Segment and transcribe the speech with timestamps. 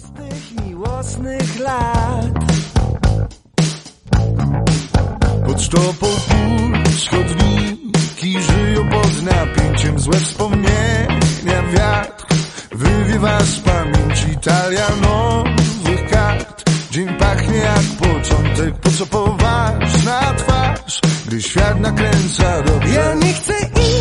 [0.00, 2.34] Prostych, miłosnych lat.
[5.46, 6.06] Pod sztopą
[7.10, 10.00] chodniki żyją pod napięciem.
[10.00, 12.26] Złe wspomnienia wiatr
[12.72, 14.36] wywiewa z pamięci.
[14.42, 16.70] Talia nowych kart.
[16.90, 23.54] Dzień pachnie jak początek, po co poważna twarz Gdy świat nakręca dobrze Ja nie chcę
[23.58, 23.99] iść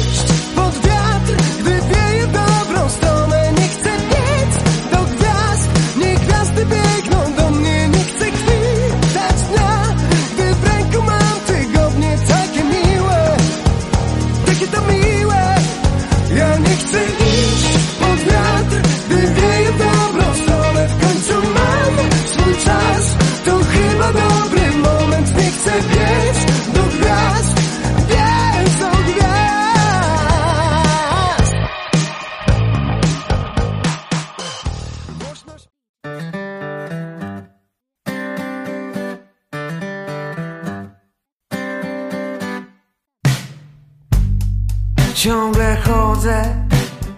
[45.20, 46.56] Ciągle chodzę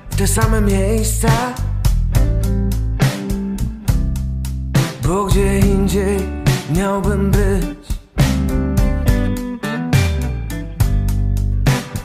[0.09, 1.30] w te same miejsca.
[5.03, 6.19] Bo gdzie indziej
[6.75, 7.88] miałbym być?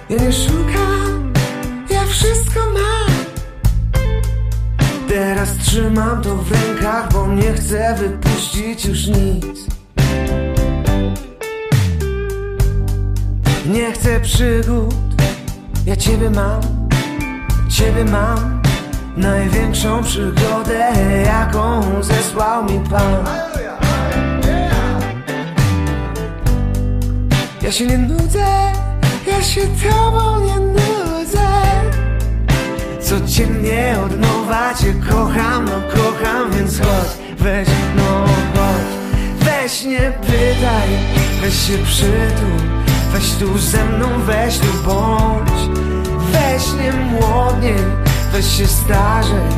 [0.08, 1.33] Ja nie szukam,
[1.91, 3.17] ja wszystko mam.
[5.08, 9.67] Teraz trzymam to w rękach, bo nie chcę wypuścić już nic.
[13.67, 15.05] Nie chcę przygód
[15.87, 16.61] ja ciebie mam,
[17.69, 18.56] ciebie mam
[19.17, 20.92] Największą przygodę,
[21.25, 23.25] jaką zesłał mi Pan.
[27.62, 28.47] Ja się nie nudzę,
[29.27, 31.48] ja się tobą nie nudzę.
[33.01, 38.87] Codziennie od nowa cię kocham, no kocham Więc chodź, weź, no chodź.
[39.41, 40.89] Weź nie pytaj,
[41.41, 42.75] weź się przytul
[43.17, 45.79] Weź tu ze mną, weź tu bądź.
[46.33, 47.85] Weź nie młodniej,
[48.33, 49.48] weź się starzej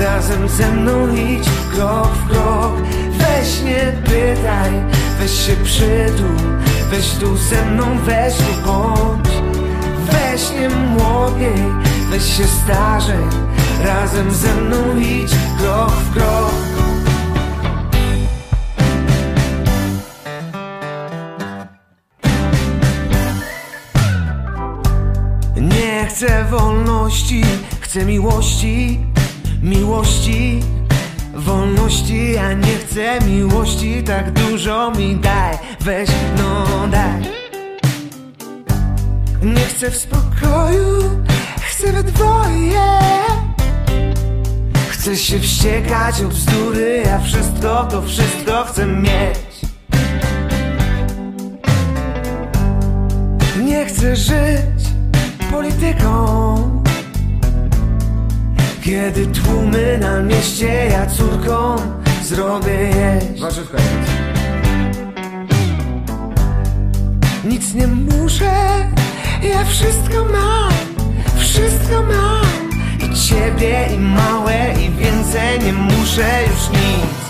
[0.00, 2.72] Razem ze mną idź krok w krok.
[3.12, 4.72] Weź nie pytaj,
[5.18, 6.36] weź się przytul.
[6.90, 9.28] Weź tu ze mną, weź tu bądź.
[10.12, 11.64] Weź nie młodniej,
[12.10, 13.24] weź się starzej
[13.84, 16.69] Razem ze mną idź krok w krok
[26.20, 27.42] chcę wolności,
[27.80, 29.00] chcę miłości,
[29.62, 30.60] miłości,
[31.34, 32.32] wolności.
[32.32, 37.22] Ja nie chcę miłości, tak dużo mi daj, weź, no daj.
[39.42, 41.22] Nie chcę w spokoju,
[41.60, 42.88] chcę we dwoje.
[44.90, 49.60] Chcę się wściekać o bzdury, ja wszystko, to wszystko chcę mieć.
[53.64, 54.79] Nie chcę żyć
[55.50, 56.54] polityką.
[58.82, 61.76] Kiedy tłumy na mieście ja córką
[62.22, 63.40] zrobię jeść.
[63.40, 64.10] Warzywka jest.
[67.44, 68.52] Nic nie muszę,
[69.42, 70.72] ja wszystko mam,
[71.38, 72.70] wszystko mam.
[73.10, 77.20] I ciebie i małe i więcej nie muszę już nic.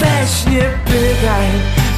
[0.00, 1.46] Weź nie pytaj,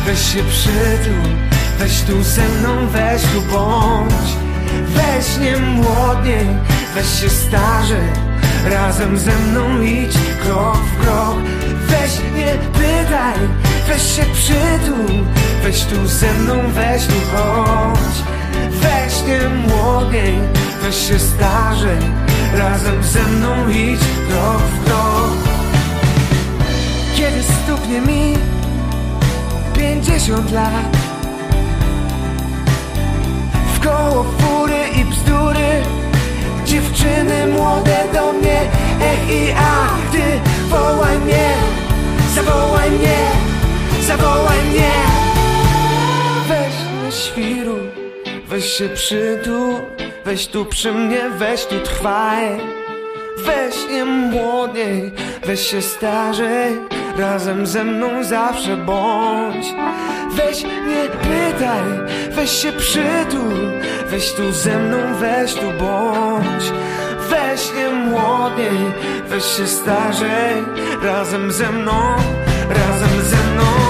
[0.06, 4.30] weź się przytul Weź tu ze mną, weź tu bądź.
[4.86, 6.46] Weź nie młodniej,
[6.94, 8.08] weź się starzej
[8.70, 11.36] Razem ze mną idź krok w krok.
[11.88, 13.38] Weź nie pytaj,
[13.88, 15.24] weź się przytul.
[15.62, 18.16] Weź tu ze mną, weź tu chodź
[18.70, 20.34] Weź nie młodniej,
[20.82, 21.98] weź się starzej
[22.54, 25.36] Razem ze mną idź krok w krok.
[27.16, 28.36] Kiedy stuknie mi
[29.74, 31.09] pięćdziesiąt lat
[44.10, 44.92] zawołaj mnie.
[46.48, 46.74] Weź
[47.04, 47.91] nie świruj,
[48.48, 49.74] weź się przytul.
[50.24, 52.60] Weź tu przy mnie, weź tu trwaj.
[53.39, 55.12] Weź nie młodniej,
[55.47, 56.72] weź się starzej.
[57.18, 59.66] Razem ze mną zawsze bądź.
[60.30, 61.84] Weź nie pytaj,
[62.30, 63.54] weź się przytul.
[64.07, 66.65] Weź tu ze mną, weź tu bądź.
[67.30, 68.78] Weź nie młodniej,
[69.28, 70.54] weź się starzej.
[71.03, 72.16] Razem ze mną,
[72.71, 73.90] razem ze mną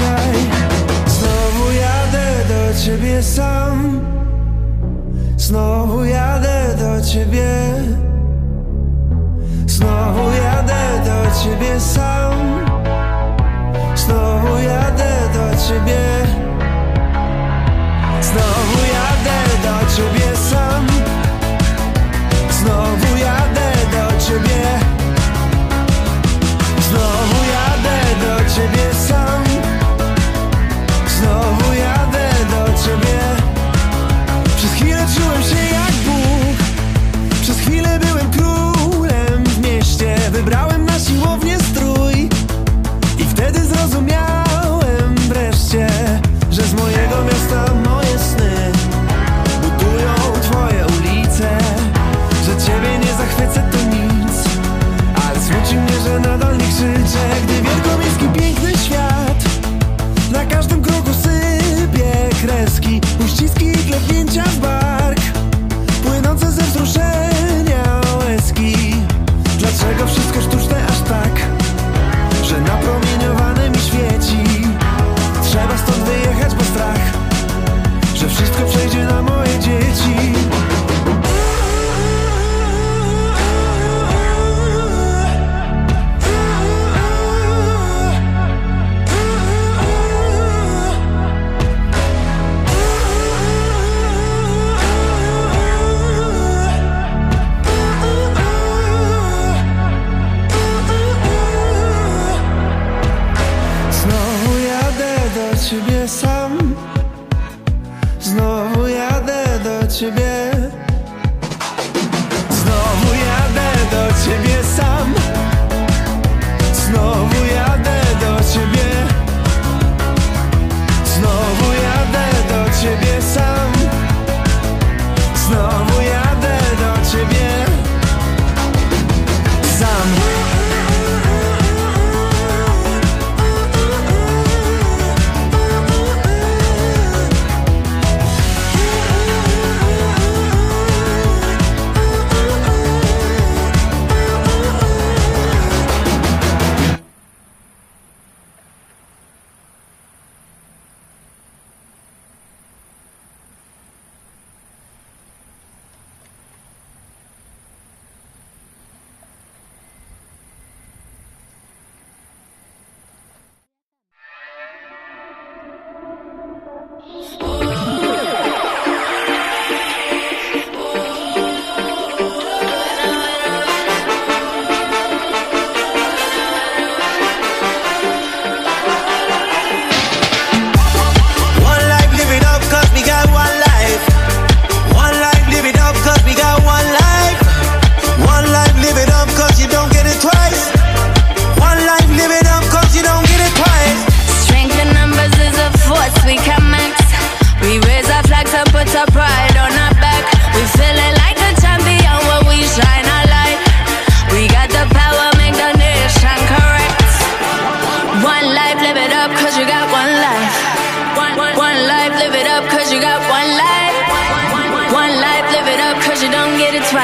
[0.00, 0.32] dzisiaj.
[1.06, 4.00] Znowu jadę do ciebie sam.
[5.36, 7.50] Znowu jadę do ciebie.
[9.66, 12.32] Znowu jadę do ciebie sam.
[13.94, 16.00] Znowu jadę do ciebie.
[18.20, 18.59] Znowu
[63.20, 63.69] She's she's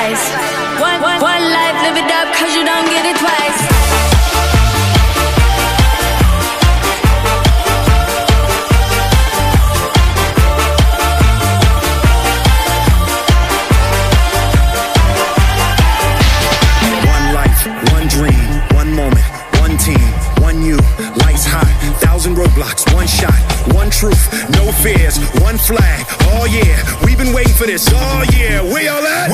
[0.06, 3.76] One life, live it up, cause you don't get it twice.
[22.36, 23.34] roadblocks, one shot,
[23.74, 26.04] one truth, no fears, one flag.
[26.36, 27.88] Oh yeah, we've been waiting for this.
[27.90, 29.30] Oh yeah, we all at.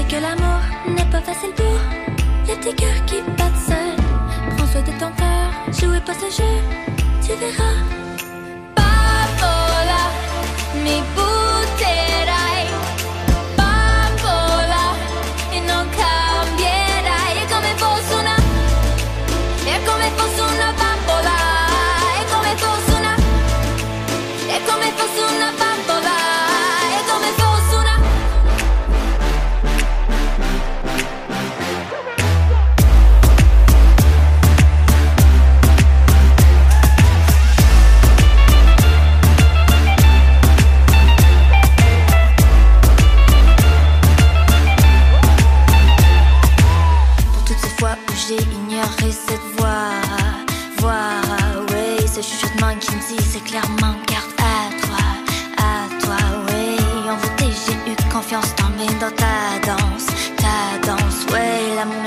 [0.00, 1.78] sais que l'amour n'est pas facile pour
[2.46, 4.04] les petits cœurs qui battent seuls.
[4.56, 6.54] Prends soin de ton cœur, jouez pas ce jeu,
[7.22, 7.76] tu verras.
[8.74, 8.84] Pas
[10.84, 11.39] mais pour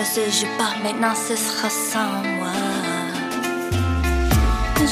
[0.04, 2.52] monsieur, je parle maintenant, ce sera sans moi.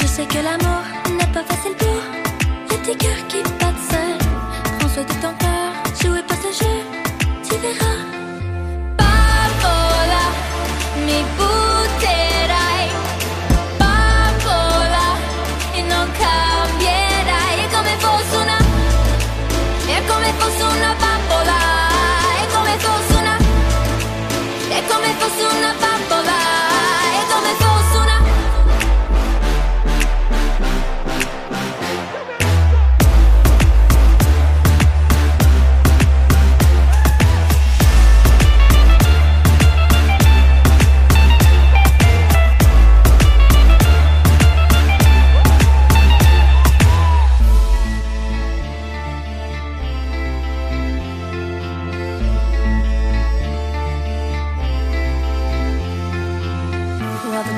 [0.00, 0.84] Je sais que l'amour
[1.18, 1.76] n'est pas facile
[2.66, 4.18] pour tes cœurs qui battent seuls.
[4.78, 6.78] Prends soin de ton cœur, jouez pas ce jeu,
[7.46, 8.00] tu verras.
[8.96, 10.24] Pas là,
[11.06, 11.71] mais pour.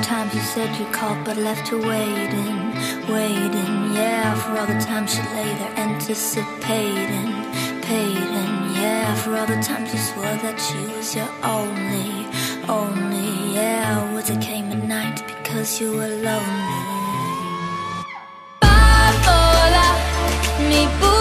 [0.05, 2.57] times you said you called but left her waiting,
[3.11, 4.35] waiting, yeah.
[4.35, 7.33] For all the times she lay there anticipating,
[7.81, 9.15] paying, yeah.
[9.15, 12.27] For all the times you swore that she was your only,
[12.69, 14.13] only, yeah.
[14.13, 16.83] Was it came at night because you were lonely?
[18.61, 19.91] Bipolar,
[20.69, 21.14] me.